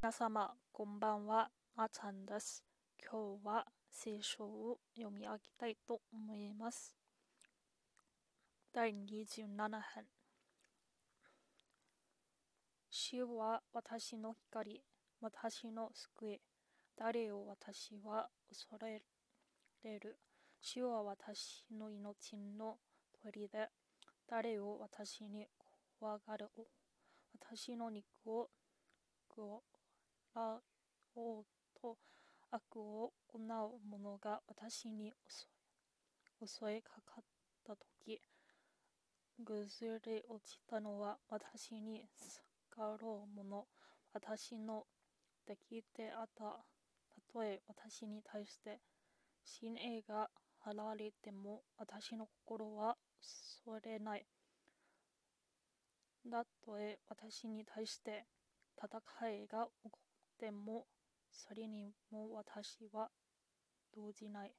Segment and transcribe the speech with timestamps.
[0.00, 2.62] 皆様、こんばんは、あちゃんです。
[3.02, 6.94] 今日は聖書を読み上げたいと思います。
[8.72, 9.48] 第27
[9.96, 10.04] 編。
[12.88, 14.84] 主は私の光、
[15.20, 16.40] 私の救い。
[16.96, 19.02] 誰を私は恐れ
[19.98, 20.16] る。
[20.60, 22.76] 主は私の命の
[23.20, 23.66] 鳥で、
[24.28, 25.48] 誰を私に
[25.98, 26.46] 怖がる。
[27.34, 28.48] 私の肉を
[30.38, 30.60] 食ら
[31.16, 31.44] おう
[31.82, 31.96] と
[32.52, 35.12] 悪を行う者が私に
[36.46, 37.24] 襲いかかっ
[37.66, 38.20] た時
[39.44, 42.04] 崩れ落ちたのは私に
[42.70, 43.66] 逆ろう者
[44.12, 44.84] 私の
[45.44, 46.44] 敵であった。
[46.44, 48.78] たとえ私に対して
[49.44, 50.28] 死霊が
[50.64, 54.26] 張られても私の心はそれない。
[56.30, 58.24] たとえ私に対して
[58.76, 58.88] 戦
[59.30, 59.98] いが起こ
[60.38, 60.86] っても
[61.32, 63.08] それにも私は
[63.96, 64.52] 動じない。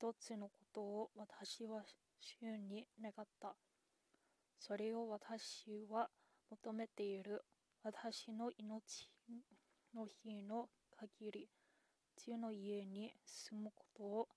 [0.00, 1.82] 一つのことを私は
[2.18, 3.54] 主に願った。
[4.58, 6.08] それを私は
[6.50, 7.42] 求めている。
[7.82, 9.10] 私の命
[9.94, 11.48] の日の限り。
[12.16, 14.28] 地の家に住むことを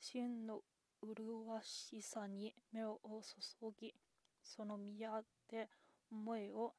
[0.00, 0.60] 真の
[1.02, 3.94] 麗しさに目を注ぎ。
[4.42, 5.68] その宮で
[6.10, 6.72] 思いを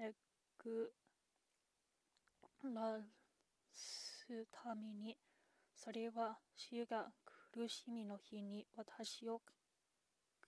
[0.00, 0.12] え
[0.58, 0.90] ぐ
[2.64, 3.00] ら
[3.72, 5.16] すために
[5.74, 7.12] それは主が
[7.52, 9.40] 苦しみの日に私を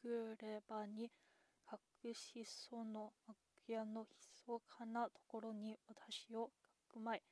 [0.03, 1.11] くればに
[2.05, 3.39] 隠しその幕
[3.69, 4.07] 屋の
[4.47, 6.53] 密かなところに私をか
[6.93, 7.23] くまい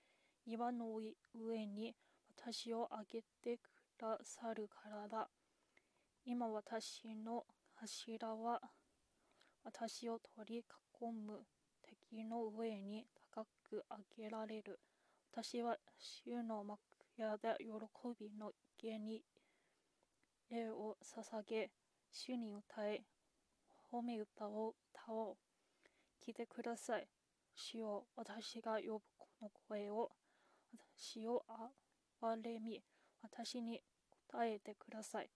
[0.47, 1.01] 岩の
[1.35, 1.95] 上に
[2.37, 3.69] 私を上げてく
[4.01, 5.29] ださるからだ。
[6.25, 8.61] 今私の柱は
[9.65, 10.65] 私を取り囲
[11.13, 11.41] む
[11.83, 13.85] 敵の上に高く
[14.17, 14.81] 上げられる。
[15.33, 16.81] 私は主の幕
[17.17, 17.69] 屋で喜
[18.19, 18.53] びの
[18.83, 19.23] 家に
[20.51, 21.71] 絵を捧げ、
[22.11, 23.05] 主に歌い、
[23.93, 25.37] 褒め歌を歌おう。
[26.25, 27.07] 聞いてください。
[27.55, 30.11] 主よ、私が呼ぶこの声を、
[30.97, 31.45] 私を
[32.21, 32.83] 憐れみ、
[33.23, 33.83] 私に
[34.31, 35.31] 答えてください。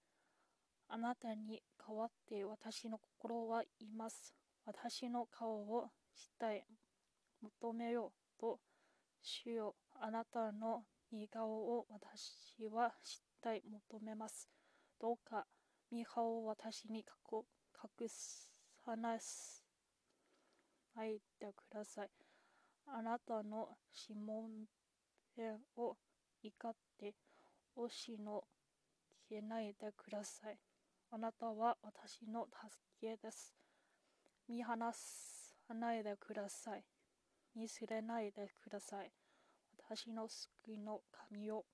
[0.89, 4.35] あなたに代わって私の心はいます。
[4.65, 6.65] 私の顔をしたい、
[7.41, 8.59] 求めようと、
[9.23, 10.83] 主よ、あなたの
[11.13, 14.51] 似顔を私はしたい、求めます。
[15.01, 15.47] どうか、
[15.93, 17.45] 御顔を私に隠
[18.09, 19.15] さな
[21.07, 22.11] いでください。
[22.87, 23.69] あなたの
[24.09, 24.67] 指紋
[25.77, 25.97] を
[26.43, 27.15] 怒って
[27.77, 28.43] 押しの
[29.29, 30.59] 消えないでください。
[31.13, 33.55] あなたは私の助けです。
[34.49, 36.85] 見放さないでください。
[37.55, 39.13] 見せれないでください。
[39.79, 41.65] 私の救いの神よ。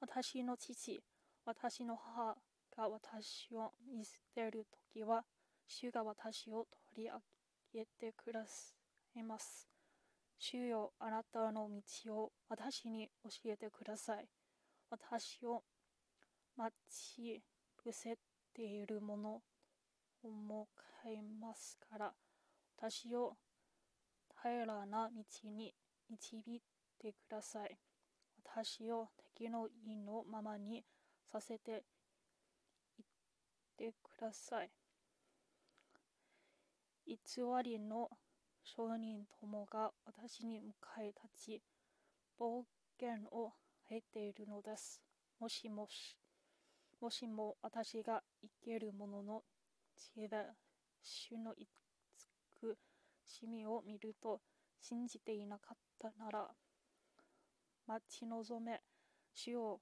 [0.00, 1.02] 私の父、
[1.44, 2.36] 私の母
[2.76, 5.24] が私を見捨てるときは、
[5.66, 7.20] 主が私を取り上
[7.72, 8.74] げてくださ
[9.14, 9.68] います。
[10.38, 11.70] 主よ、あなたの
[12.04, 14.28] 道を私に教えてください。
[14.90, 15.62] 私を
[16.56, 17.42] 待ち
[17.76, 18.16] 伏せ
[18.52, 19.40] ている者
[20.22, 20.68] 思
[21.06, 22.12] いますから、
[22.76, 23.36] 私を
[24.44, 25.74] 平らな道に
[26.10, 26.62] 導い
[27.00, 27.78] てください。
[28.44, 30.84] 私を敵の意のままに
[31.32, 31.82] させて
[32.98, 33.04] いっ
[33.78, 34.70] てください。
[37.06, 37.16] 偽
[37.62, 38.10] りの
[38.62, 41.62] 商人どもが私に向かい立ち、
[42.38, 42.66] 暴
[42.98, 43.54] 言を
[43.88, 45.00] 吐いているのです。
[45.40, 46.18] もしもし、
[47.00, 49.42] もしも私が生けるものの
[49.96, 50.36] 知で
[51.02, 51.54] 主の
[53.46, 54.40] みを見ると
[54.80, 56.48] 信じていなかったなら
[57.86, 58.80] 待ち望め。
[59.34, 59.80] 主を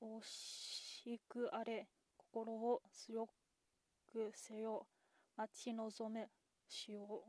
[0.00, 3.26] 惜しくあれ心を強
[4.06, 4.86] くせよ。
[5.36, 6.28] 待ち望め。
[6.68, 7.24] 主を。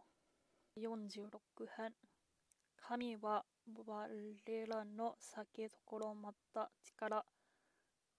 [0.77, 1.39] 46
[1.77, 1.93] 編。
[2.77, 3.43] 神は
[3.87, 7.25] 我らの酒どころまた力。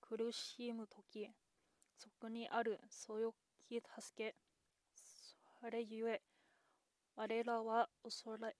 [0.00, 1.30] 苦しむ時
[1.96, 3.34] そこにあるそよ
[3.68, 3.84] き助
[4.16, 4.34] け。
[5.60, 6.22] それゆえ、
[7.16, 8.56] 我らは恐れ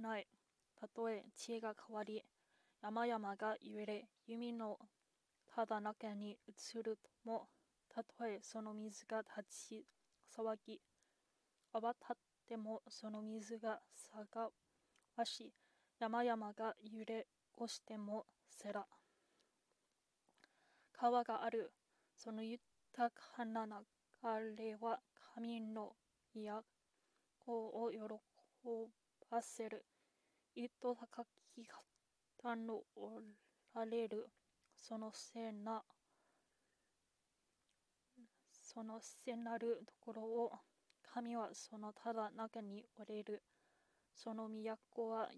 [0.00, 0.26] ない。
[0.80, 2.22] たとえ知恵が変わり、
[2.80, 4.78] 山々が揺れ、弓の
[5.52, 7.48] ただ中に移るとも、
[7.88, 9.86] たとえその水が立ち
[10.36, 10.80] 騒ぎ、
[11.72, 12.16] 泡立っ
[12.46, 13.80] てもその水が
[14.14, 14.50] 騒
[15.16, 15.52] わし、
[15.98, 17.26] 山々が揺れ
[17.60, 18.86] 越してもせら。
[20.92, 21.72] 川がある、
[22.14, 22.62] その豊
[23.36, 25.00] かな流れは
[25.34, 25.96] 神の
[26.34, 26.62] 都
[27.52, 27.98] を喜
[29.30, 29.84] わせる。
[30.54, 31.24] 糸高
[31.54, 31.66] き
[32.42, 33.20] 方のお
[33.74, 34.28] られる。
[34.74, 35.82] そのせな、
[38.50, 40.52] そのせなるところを、
[41.02, 43.42] 神はそのただ中におれる。
[44.14, 45.28] その都は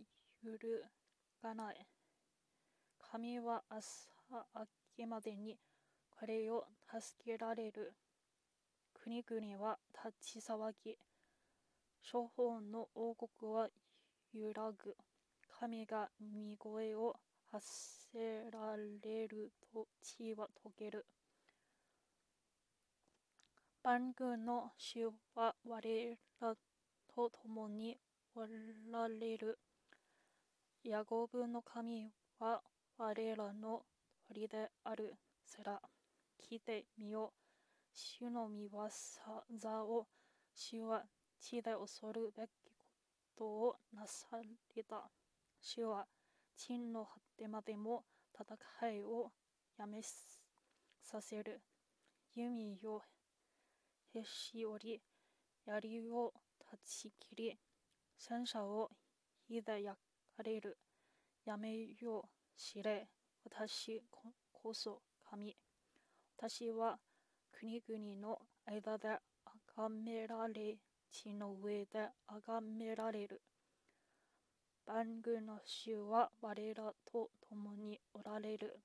[0.43, 0.85] 揺る
[1.43, 1.87] がない。
[2.99, 4.09] 神は朝
[4.55, 4.67] 明
[4.97, 5.59] けまでに
[6.19, 7.95] 彼を助けられる。
[8.95, 10.97] 国々は立ち騒ぎ。
[12.03, 13.69] 諸法の王国は
[14.33, 14.97] 揺らぐ。
[15.61, 17.17] 神が見声を
[17.53, 17.67] 発
[18.13, 21.05] せられると地は溶ける。
[23.83, 26.55] 万軍の主は我ら
[27.15, 27.99] と共に
[28.35, 28.41] お
[28.91, 29.59] られる。
[30.85, 32.63] ヤゴブの神は
[32.97, 33.83] 我らの
[34.29, 35.15] 鳥である。
[35.45, 35.81] セラ。
[36.41, 37.33] 聞いてみよ。
[37.93, 38.79] 主の見業
[39.85, 40.07] を、
[40.55, 41.05] 主は
[41.41, 42.49] 地で恐るべき
[42.79, 42.85] こ
[43.37, 44.27] とをなさ
[44.77, 45.11] れた。
[45.61, 46.07] 主は
[46.57, 48.05] 地の果てまでも
[48.35, 49.31] 戦いを
[49.79, 51.63] やめさせる。
[52.35, 53.03] 弓を
[54.15, 55.03] へし折り、
[55.67, 57.59] 槍を断ち切り、
[58.19, 58.91] 戦車を
[59.49, 59.99] 火で焼
[60.37, 60.79] かれる。
[61.45, 63.09] やめよう、知れ。
[63.45, 64.03] 私
[64.53, 65.57] こそ神。
[66.37, 66.99] 私は
[67.53, 69.19] 国々の間で
[69.77, 70.77] 崇められ、
[71.13, 73.43] 地の上で崇められる。
[74.87, 78.81] 万軍の主は我らと共におられる。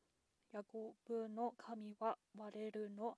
[0.52, 3.18] ヤコブの神は我らの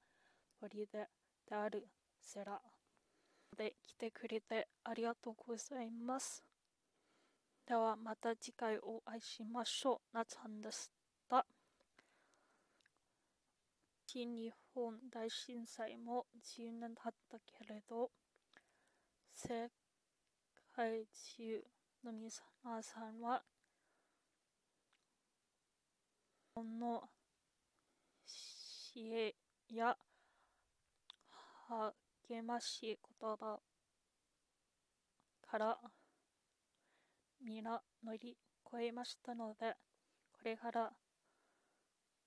[0.59, 1.07] 砦で
[1.55, 1.87] ある。
[2.19, 2.61] セラ。
[3.57, 6.43] で来てくれてありがとうございます。
[7.65, 10.17] ではまた次回お会いしましょう。
[10.17, 10.89] なちゃんでし
[11.29, 11.45] た。
[14.05, 18.09] 新日本大震災も10年経ったけれど、
[19.39, 19.69] 世
[20.75, 21.05] 界
[21.37, 21.63] 中
[22.03, 22.27] の皆
[22.81, 23.43] さんは、
[26.55, 27.03] この
[28.25, 29.31] 支援
[29.69, 29.95] や
[32.25, 33.59] 励ましい言葉
[35.47, 35.77] から
[37.39, 38.35] 皆乗り
[38.65, 39.75] 越えましたので、
[40.31, 40.91] これから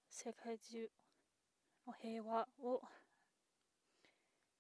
[0.09, 0.89] 世界中
[1.89, 2.81] の平和を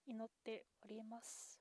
[0.04, 1.59] 祈っております。